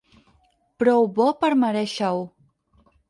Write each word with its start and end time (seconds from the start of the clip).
Prou 0.83 1.05
bo 1.19 1.27
per 1.43 1.51
merèixer-ho. 1.65 2.25